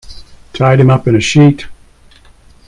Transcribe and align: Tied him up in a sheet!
Tied 0.53 0.79
him 0.79 0.89
up 0.89 1.07
in 1.07 1.15
a 1.15 1.19
sheet! 1.21 1.67